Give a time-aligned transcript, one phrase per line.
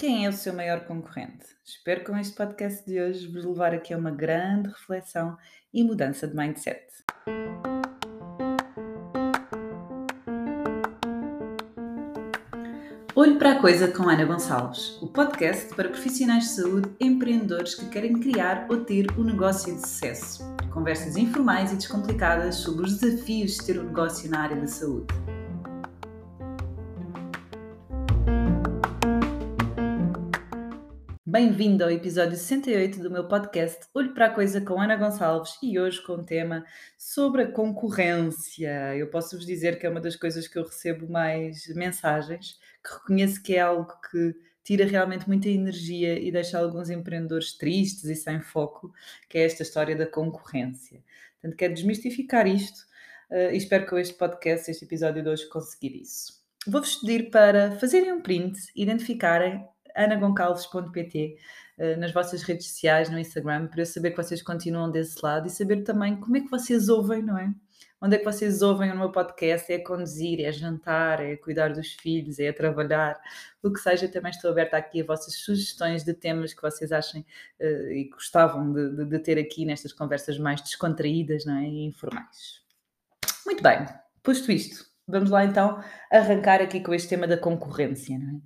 [0.00, 1.44] Quem é o seu maior concorrente?
[1.62, 5.36] Espero com este podcast de hoje vos levar aqui a uma grande reflexão
[5.74, 6.80] e mudança de mindset.
[13.14, 17.86] Olho para a Coisa com Ana Gonçalves, o podcast para profissionais de saúde empreendedores que
[17.90, 20.42] querem criar ou ter um negócio de sucesso.
[20.72, 25.08] Conversas informais e descomplicadas sobre os desafios de ter um negócio na área da saúde.
[31.42, 35.80] Bem-vindo ao episódio 68 do meu podcast Olho para a Coisa com Ana Gonçalves e
[35.80, 36.66] hoje com o tema
[36.98, 38.94] sobre a concorrência.
[38.94, 42.92] Eu posso vos dizer que é uma das coisas que eu recebo mais mensagens, que
[42.92, 48.14] reconheço que é algo que tira realmente muita energia e deixa alguns empreendedores tristes e
[48.14, 48.92] sem foco,
[49.26, 51.02] que é esta história da concorrência.
[51.40, 52.80] Portanto, quero desmistificar isto
[53.30, 56.38] uh, e espero que com este podcast, este episódio de hoje, conseguir isso.
[56.66, 61.36] Vou-vos pedir para fazerem um print, identificarem anagoncalves.pt
[61.78, 65.46] eh, nas vossas redes sociais, no Instagram, para eu saber que vocês continuam desse lado
[65.46, 67.54] e saber também como é que vocês ouvem, não é?
[68.02, 69.70] Onde é que vocês ouvem o meu podcast?
[69.70, 73.20] É a conduzir, é a jantar, é a cuidar dos filhos, é a trabalhar,
[73.62, 74.08] o que seja.
[74.08, 77.24] Também estou aberta aqui a vossas sugestões de temas que vocês achem
[77.60, 81.64] uh, e gostavam de, de, de, ter aqui nestas conversas mais descontraídas não é?
[81.64, 82.62] e informais.
[83.44, 83.86] Muito bem,
[84.22, 88.18] posto isto, vamos lá então arrancar aqui com este tema da concorrência.
[88.18, 88.40] Não é?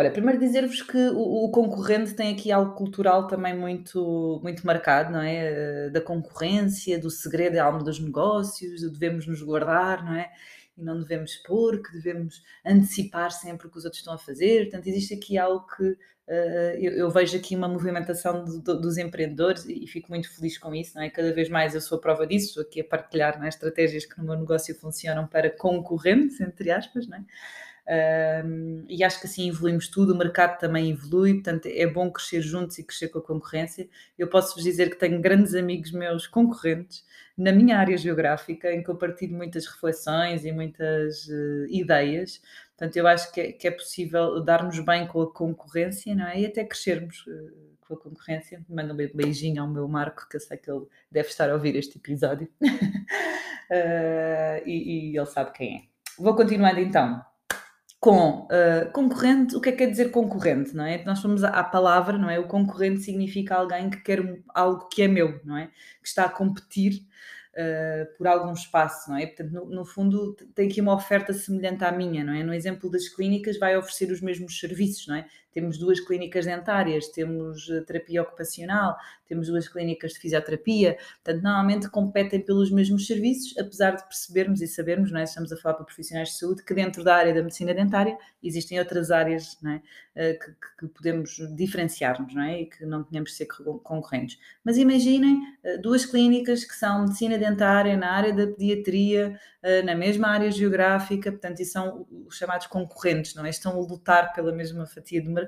[0.00, 5.12] Olha, primeiro dizer-vos que o, o, concorrente tem aqui algo cultural também muito, muito marcado,
[5.12, 5.34] não é?
[5.34, 10.32] Eh, da concorrência, do segredo é alma dos negócios, do devemos nos guardar, não é?
[10.74, 14.70] E não devemos expor, que devemos antecipar sempre o que os outros estão a fazer.
[14.70, 18.96] Portanto, existe aqui algo que uh, eu, eu, vejo aqui uma movimentação do, do, dos
[18.96, 21.10] empreendedores e fico muito feliz com isso, não é?
[21.10, 23.48] Cada vez mais eu sou a prova disso, estou aqui a partilhar é?
[23.48, 27.24] estratégias que no meu negócio funcionam para concorrentes, entre aspas, não é?
[28.88, 32.78] E acho que assim evoluímos tudo, o mercado também evolui, portanto é bom crescer juntos
[32.78, 33.88] e crescer com a concorrência.
[34.18, 37.04] Eu posso vos dizer que tenho grandes amigos meus concorrentes
[37.36, 42.40] na minha área geográfica, em que eu partilho muitas reflexões e muitas uh, ideias.
[42.76, 46.40] Portanto, eu acho que é, que é, possível darmos bem com a concorrência não é?
[46.40, 48.62] e até crescermos uh, com a concorrência.
[48.68, 51.74] Mando um beijinho ao meu Marco, que eu sei que ele deve estar a ouvir
[51.76, 52.68] este episódio uh,
[54.66, 55.82] e, e ele sabe quem é.
[56.18, 57.24] Vou continuando então
[58.00, 61.04] com uh, concorrente, o que é que quer dizer concorrente, não é?
[61.04, 62.38] Nós fomos à, palavra, não é?
[62.38, 65.66] O concorrente significa alguém que quer algo que é meu, não é?
[66.02, 67.06] Que está a competir
[67.52, 69.26] uh, por algum espaço, não é?
[69.26, 72.42] Portanto, no, no, fundo, tem aqui uma oferta semelhante à minha, não é?
[72.42, 75.26] No exemplo das clínicas, vai oferecer os mesmos serviços, não é?
[75.52, 78.96] Temos duas clínicas dentárias, temos eh, terapia ocupacional,
[79.26, 84.68] temos duas clínicas de fisioterapia, portanto, normalmente competem pelos mesmos serviços, apesar de percebermos e
[84.68, 85.24] sabermos, não é?
[85.24, 88.78] Estamos a falar para profissionais de saúde, que dentro da área da medicina dentária existem
[88.78, 89.82] outras áreas, não é?
[90.14, 92.62] Eh, que, que podemos diferenciar-nos, não é?
[92.62, 94.38] E que não tenhamos de ser concorrentes.
[94.64, 95.40] Mas imaginem
[95.82, 99.38] duas clínicas que são medicina dentária, na área da pediatria,
[99.84, 103.50] na mesma área geográfica, portanto, e são os chamados concorrentes, não é?
[103.50, 105.39] Estão a lutar pela mesma fatia de mercado.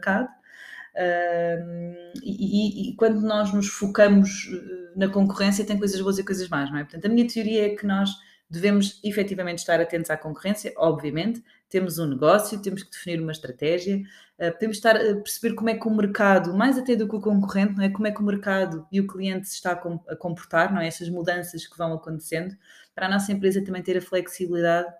[0.95, 6.49] Uh, e, e, quando nós nos focamos eh, na concorrência, tem coisas boas e coisas
[6.51, 6.85] más, não é?
[6.85, 8.11] Portanto, a minha teoria é que nós
[8.51, 14.03] devemos efetivamente estar atentos à concorrência, obviamente, temos um negócio, temos que definir uma estratégia,
[14.39, 17.21] uh, podemos estar a perceber como é que o mercado, mais até do que o
[17.23, 17.89] concorrente, não é?
[17.89, 20.87] como é que o mercado e o cliente se está a comportar, não é?
[20.87, 22.55] essas mudanças que vão acontecendo,
[22.95, 24.93] para a nossa empresa também ter a flexibilidade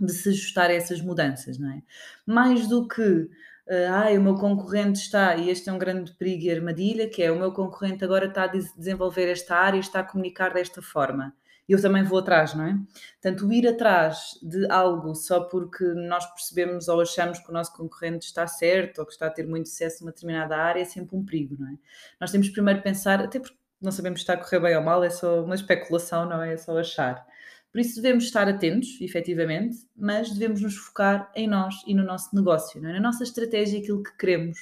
[0.00, 1.82] de se ajustar a essas mudanças, não é?
[2.26, 3.28] Mais do que
[3.68, 7.22] uh, ah, o meu concorrente está, e este é um grande perigo e armadilha, que
[7.22, 10.80] é o meu concorrente agora está a desenvolver esta área e está a comunicar desta
[10.82, 11.34] forma
[11.72, 12.76] eu também vou atrás, não é?
[13.20, 18.26] Portanto, ir atrás de algo só porque nós percebemos ou achamos que o nosso concorrente
[18.26, 21.24] está certo ou que está a ter muito sucesso numa determinada área é sempre um
[21.24, 21.74] perigo, não é?
[22.20, 25.02] Nós temos primeiro pensar, até porque não sabemos se está a correr bem ou mal,
[25.02, 26.54] é só uma especulação, não é?
[26.54, 27.26] É só achar.
[27.72, 32.36] Por isso devemos estar atentos, efetivamente, mas devemos nos focar em nós e no nosso
[32.36, 32.92] negócio, é?
[32.92, 34.58] na nossa estratégia, aquilo que queremos.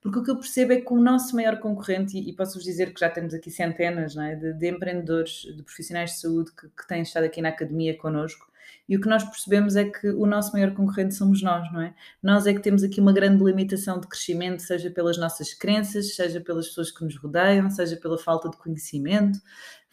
[0.00, 2.94] Porque o que eu percebo é que o nosso maior concorrente, e, e posso-vos dizer
[2.94, 4.36] que já temos aqui centenas é?
[4.36, 8.46] de, de, empreendedores, de profissionais de saúde que, que têm estado aqui na academia connosco,
[8.88, 11.94] e o que nós percebemos é que o nosso maior concorrente somos nós, não é?
[12.22, 16.40] Nós é que temos aqui uma grande limitação de crescimento, seja pelas nossas crenças, seja
[16.40, 19.40] pelas pessoas que nos rodeiam, seja pela falta de conhecimento,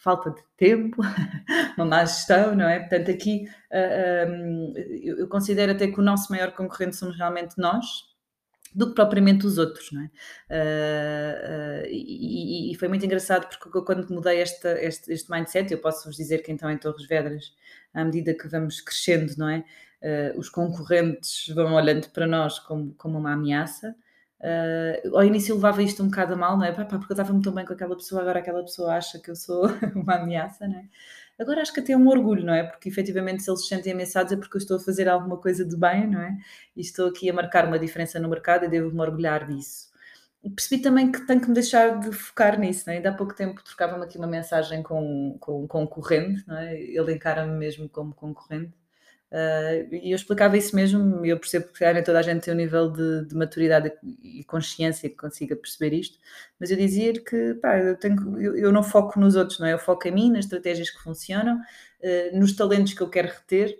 [0.04, 1.00] falta de tempo,
[1.78, 2.78] uma má gestão, não é?
[2.78, 7.86] Portanto, aqui uh, um, eu considero até que o nosso maior concorrente somos realmente nós,
[8.74, 10.10] do que propriamente os outros, não é?
[10.50, 15.78] Uh, uh, e, e, foi muito engraçado porque quando mudei esta, este, este mindset, eu
[15.78, 17.54] posso vos dizer que então em Torres Vedras,
[17.94, 19.64] à medida que vamos crescendo, não é?
[20.02, 23.94] Uh, os concorrentes vão olhando para nós como, como uma ameaça,
[24.40, 26.72] Uh, ao início levava isto um bocado a mal, não é?
[26.72, 29.36] Pá, porque eu estava muito bem com aquela pessoa, agora aquela pessoa acha que eu
[29.36, 30.88] sou uma ameaça, não é?
[31.38, 32.62] Agora acho que até é um orgulho, não é?
[32.64, 35.64] Porque efetivamente se eles se sentem ameaçados é porque eu estou a fazer alguma coisa
[35.64, 36.36] de bem, não é?
[36.76, 39.92] E estou aqui a marcar uma diferença no mercado e devo-me orgulhar disso.
[40.44, 42.96] E percebi também que tenho que me deixar de focar nisso, não é?
[42.98, 46.78] Ainda há pouco tempo trocava-me aqui uma mensagem com, com um concorrente, não é?
[46.80, 48.72] Ele encara-me mesmo como concorrente
[49.34, 52.56] Uh, e eu explicava isso mesmo, eu percebo que nem toda a gente tem um
[52.56, 53.92] nível de, de, maturidade
[54.22, 56.20] e consciência que consiga perceber isto,
[56.60, 59.72] mas eu dizia que pá, eu, tenho, eu, eu, não foco nos outros, não é?
[59.72, 63.76] Eu foco em mim, nas estratégias que funcionam, uh, nos talentos que eu quero reter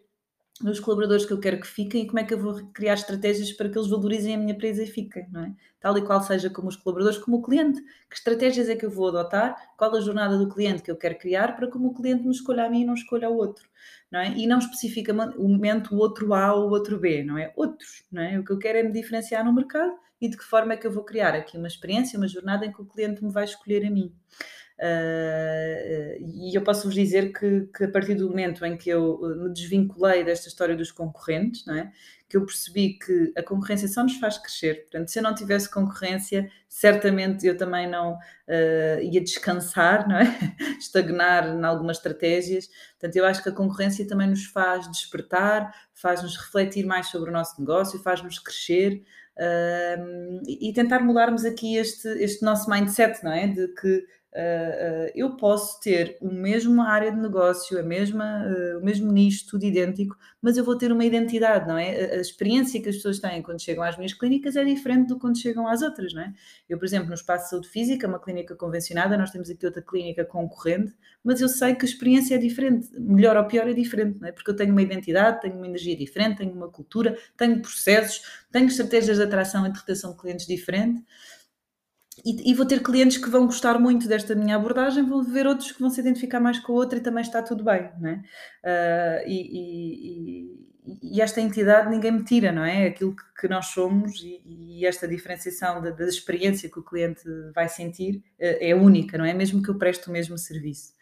[0.62, 3.52] nos colaboradores que eu quero que fiquem e como é que eu vou criar estratégias
[3.52, 5.52] para que eles valorizem a minha empresa e fiquem, não é?
[5.80, 7.82] Tal e qual seja como os colaboradores, como o cliente.
[8.08, 9.74] Que estratégias é que eu vou adotar?
[9.76, 12.64] Qual a jornada do cliente que eu quero criar para como o cliente me escolha
[12.64, 13.68] a mim e não escolha o outro,
[14.10, 14.30] não é?
[14.30, 17.52] E não especificamente o outro A ou o outro B, não é?
[17.56, 18.38] Outros, não é?
[18.38, 20.86] O que eu quero é me diferenciar no mercado e de que forma é que
[20.86, 23.84] eu vou criar aqui uma experiência, uma jornada em que o cliente me vai escolher
[23.84, 24.14] a mim.
[24.78, 29.20] Uh, e eu posso vos dizer que, que, a partir do momento em que eu
[29.22, 31.92] eh, me desvinculei desta história dos concorrentes, não é?
[32.28, 34.82] que eu percebi que a concorrência só nos faz crescer.
[34.82, 40.24] Portanto, se eu não tivesse concorrência, certamente eu também não uh, ia descansar, não é?
[40.80, 42.68] estagnar em algumas estratégias.
[42.98, 47.32] Portanto, eu acho que a concorrência também nos faz despertar, faz-nos refletir mais sobre o
[47.32, 49.04] nosso negócio, faz-nos crescer.
[49.36, 53.46] Uh, e tentar mudarmos aqui este, este nosso mindset, não é?
[53.46, 54.04] De que
[54.34, 59.46] Uh, eu posso ter o mesmo área de negócio, a mesma, uh, o mesmo nicho,
[59.48, 62.14] tudo idêntico, mas eu vou ter uma identidade, não é?
[62.14, 65.20] A, a, experiência que as pessoas têm quando chegam às minhas clínicas é diferente do
[65.20, 66.32] quando chegam às outras, não é?
[66.68, 69.80] Eu, por exemplo, no Espaço de Saúde Física, uma clínica convencionada, nós temos aqui outra
[69.80, 70.92] clínica concorrente,
[71.22, 74.32] mas eu sei que a experiência é diferente, melhor ou pior é diferente, não é?
[74.32, 78.20] Porque eu tenho uma identidade, tenho uma energia diferente, tenho uma cultura, tenho processos,
[78.50, 81.04] tenho estratégias de atração e de retenção de clientes diferente.
[82.24, 85.72] E, e, vou ter clientes que vão gostar muito desta minha abordagem, vou ver outros
[85.72, 88.14] que vão se identificar mais com a outra e também está tudo bem, não é?
[88.62, 90.54] Uh, e,
[90.86, 92.86] e, e, esta entidade ninguém me tira, não é?
[92.86, 97.22] Aquilo que, que nós somos e, esta diferenciação da, da, experiência que o cliente
[97.54, 99.34] vai sentir uh, é única, não é?
[99.34, 100.92] Mesmo que eu preste o mesmo serviço.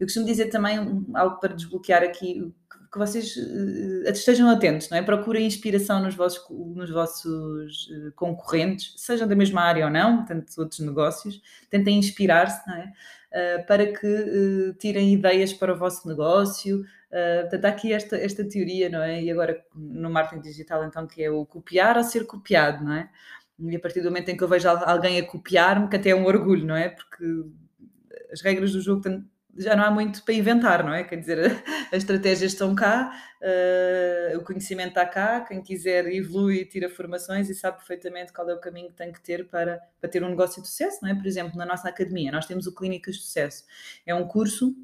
[0.00, 0.78] Eu costumo dizer também
[1.14, 2.52] algo para desbloquear aqui
[2.96, 5.02] que vocês uh, estejam atentos, não é?
[5.02, 10.50] Procurem inspiração nos vossos, nos vossos uh, concorrentes, sejam da mesma área ou não, tanto
[10.58, 11.40] outros negócios,
[11.70, 12.92] tentem inspirar-se, não é?
[13.32, 16.84] Uh, para que tirem ideias para o vosso negócio.
[17.42, 19.22] portanto, há aqui esta, esta teoria, não é?
[19.22, 23.10] E agora no marketing digital, então, que é o copiar ou ser copiado, não é?
[23.58, 26.16] E a partir do momento em que eu vejo alguém a copiar-me, que até é
[26.16, 26.88] um orgulho, não é?
[26.88, 27.24] Porque
[28.32, 29.02] as regras do jogo
[29.58, 31.04] já não há muito para inventar, não é?
[31.04, 31.38] Quer dizer,
[31.92, 33.10] as estratégias estão cá,
[33.40, 38.54] uh, o conhecimento está cá, quem quiser evolui, tira formações e sabe perfeitamente qual é
[38.54, 41.14] o caminho que tem que ter para, para ter um negócio de sucesso, não é?
[41.14, 43.64] Por exemplo, na nossa academia, nós temos o Clínicas de Sucesso.
[44.04, 44.74] É um curso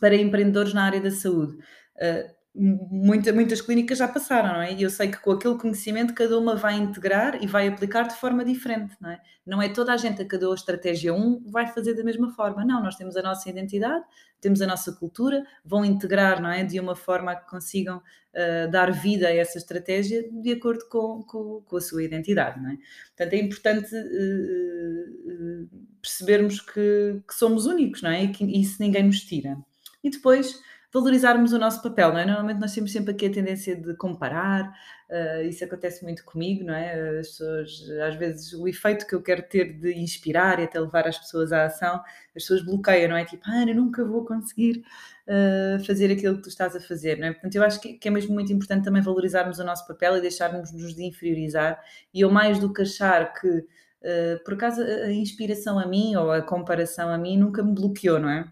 [0.00, 1.56] para empreendedores na área da saúde.
[1.96, 4.72] Uh, muita, muitas clínicas já passaram, não é?
[4.72, 8.14] E eu sei que com aquele conhecimento cada uma vai integrar e vai aplicar de
[8.14, 9.20] forma diferente, não é?
[9.44, 12.64] Não é toda a gente a cada estratégia 1 vai fazer da mesma forma.
[12.64, 14.04] Não, nós temos a nossa identidade,
[14.40, 16.62] temos a nossa cultura, vão integrar, não é?
[16.62, 21.60] De uma forma que consigam uh, dar vida a essa estratégia de acordo com, com,
[21.66, 22.76] com, a sua identidade, não é?
[23.16, 25.68] Portanto, é importante uh, uh,
[26.00, 28.22] percebermos que, que, somos únicos, não é?
[28.22, 29.58] E que isso ninguém nos tira.
[30.04, 30.62] E depois
[30.94, 32.24] valorizarmos o nosso papel, não é?
[32.24, 34.72] Normalmente nós temos sempre aqui a tendência de comparar,
[35.10, 37.18] uh, isso acontece muito comigo, não é?
[37.18, 41.08] As pessoas, às vezes, o efeito que eu quero ter de inspirar e até levar
[41.08, 43.24] as pessoas à ação, as pessoas bloqueiam, não é?
[43.24, 44.84] Tipo, ah, eu nunca vou conseguir
[45.26, 47.32] uh, fazer aquilo que tu estás a fazer, não é?
[47.32, 50.20] Portanto, eu acho que, que é mesmo muito importante também valorizarmos o nosso papel e
[50.20, 51.82] deixarmos-nos de inferiorizar,
[52.14, 56.30] e eu mais do que achar que, uh, por acaso, a inspiração a mim ou
[56.30, 58.48] a comparação a mim nunca me bloqueou, não é?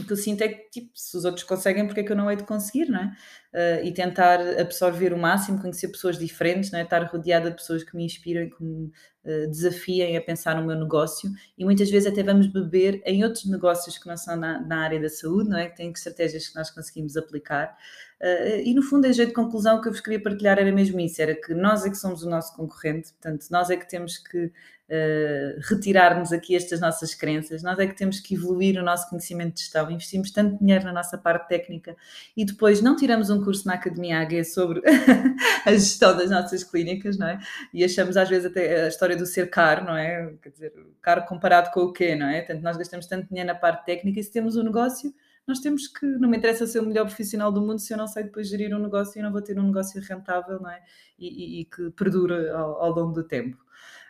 [0.00, 2.16] O que eu sinto é que, tipo, se os outros conseguem, porque é que eu
[2.16, 3.12] não hei de conseguir, não é?
[3.52, 6.82] Uh, e tentar absorver o máximo, conhecer pessoas diferentes, não é?
[6.82, 10.78] Estar rodeada de pessoas que me inspiram que me uh, desafiem a pensar no meu
[10.78, 11.30] negócio.
[11.58, 14.98] E muitas vezes até vamos beber em outros negócios que não são na, na área
[14.98, 15.68] da saúde, não é?
[15.68, 17.76] Que têm estratégias que nós conseguimos aplicar.
[18.18, 20.72] Uh, e no fundo, a jeito de conclusão, o que eu vos queria partilhar era
[20.72, 23.86] mesmo isso: era que nós é que somos o nosso concorrente, portanto, nós é que
[23.86, 24.50] temos que
[24.92, 29.54] uh, retirar-nos aqui estas nossas crenças, nós é que temos que evoluir o nosso conhecimento
[29.54, 29.90] de gestão.
[29.90, 31.96] Investimos tanto dinheiro na nossa parte técnica
[32.36, 34.82] e depois não tiramos um curso na Academia AG sobre
[35.64, 37.40] a gestão das nossas clínicas, não é?
[37.72, 40.34] E achamos às vezes até a história do ser caro, não é?
[40.42, 42.42] Quer dizer, caro comparado com o quê, não é?
[42.42, 45.12] Portanto, nós gastamos tanto dinheiro na parte técnica e se temos um negócio
[45.44, 48.06] nós temos que, não me interessa ser o melhor profissional do mundo se eu não
[48.06, 50.80] sei depois gerir um negócio e não vou ter um negócio rentável não é?
[51.18, 53.58] e, e, e que perdura ao, ao longo do tempo.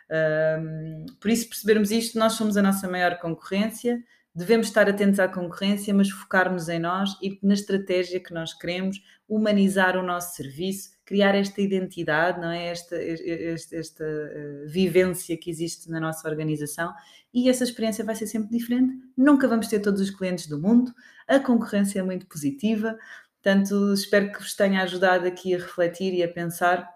[0.09, 4.03] Um, por isso, percebermos isto, nós somos a nossa maior concorrência,
[4.35, 9.01] devemos estar atentos à concorrência, mas focar-nos em nós e na estratégia que nós queremos,
[9.27, 12.67] humanizar o nosso serviço, criar esta identidade, não é?
[12.67, 16.93] Esta, esta, esta uh, vivência que existe na nossa organização
[17.33, 18.93] e essa experiência vai ser sempre diferente.
[19.15, 20.93] Nunca vamos ter todos os clientes do mundo,
[21.27, 22.97] a concorrência é muito positiva,
[23.41, 26.89] portanto, espero que vos tenha ajudado aqui a refletir e a pensar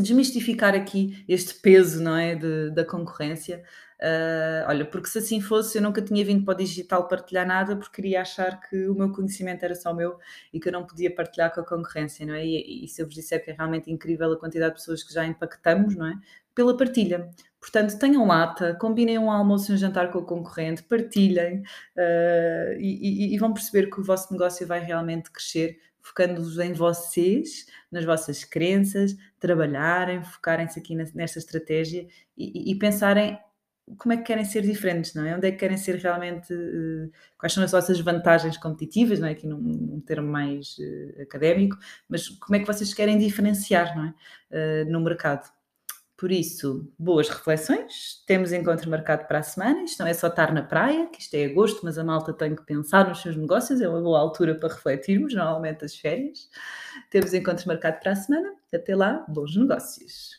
[0.00, 3.62] desmistificar aqui este peso não é, de, da concorrência.
[4.02, 7.76] Uh, olha, porque se assim fosse, eu nunca tinha vindo para o digital partilhar nada,
[7.76, 10.18] porque queria achar que o meu conhecimento era só meu
[10.52, 12.44] e que eu não podia partilhar com a concorrência, não é?
[12.44, 15.14] E, e se eu vos disser que é realmente incrível a quantidade de pessoas que
[15.14, 16.14] já impactamos, não é?
[16.52, 17.30] Pela partilha.
[17.60, 23.28] Portanto, tenham lata, combinem um almoço e um jantar com o concorrente, partilhem uh, e,
[23.30, 28.04] e, e vão perceber que o vosso negócio vai realmente crescer focando-vos em vocês, nas
[28.04, 32.06] vossas crenças, trabalharem, focarem-se aqui nesta estratégia
[32.36, 33.38] e, e, pensarem
[33.98, 35.36] como é que querem ser diferentes, não é?
[35.36, 39.32] Onde é que querem ser realmente, uh, quais são as vossas vantagens competitivas, não é?
[39.32, 41.76] Aqui num, num termo mais uh, académico,
[42.08, 44.84] mas como é que vocês querem diferenciar, não é?
[44.84, 45.50] Uh, no mercado.
[46.22, 48.22] Por isso, boas reflexões.
[48.28, 49.82] Temos encontro marcado para a semana.
[49.82, 52.54] Isto não é só estar na praia, que isto é agosto, mas a malta tem
[52.54, 53.80] que pensar nos seus negócios.
[53.80, 56.48] É uma boa altura para refletirmos, normalmente as férias.
[57.10, 58.54] Temos encontro marcado para a semana.
[58.72, 60.38] Até lá, bons negócios.